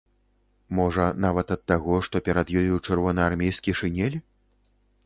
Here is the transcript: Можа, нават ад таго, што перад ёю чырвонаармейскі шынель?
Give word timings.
Можа, 0.79 1.05
нават 1.25 1.53
ад 1.57 1.61
таго, 1.73 2.01
што 2.09 2.23
перад 2.31 2.47
ёю 2.63 2.75
чырвонаармейскі 2.87 3.71
шынель? 3.83 4.19